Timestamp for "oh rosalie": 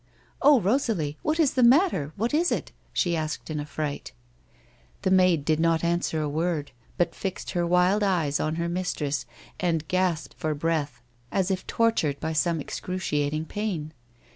0.41-1.19